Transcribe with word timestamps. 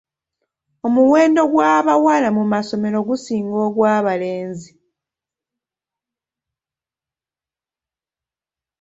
Omuwendo 0.85 1.41
gw'abawala 1.51 2.29
mu 2.37 2.43
masomero 2.53 2.99
gusinga 3.09 3.55
ogw'abalenzi. 3.67 4.71